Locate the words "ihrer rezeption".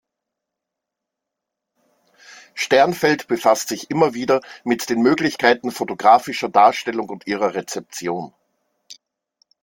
7.27-8.33